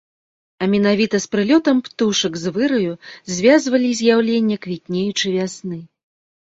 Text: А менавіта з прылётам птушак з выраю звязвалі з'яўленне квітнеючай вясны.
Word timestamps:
А 0.61 0.69
менавіта 0.71 1.19
з 1.25 1.29
прылётам 1.35 1.83
птушак 1.89 2.41
з 2.45 2.55
выраю 2.57 2.93
звязвалі 3.35 3.89
з'яўленне 4.01 4.61
квітнеючай 4.67 5.31
вясны. 5.41 5.79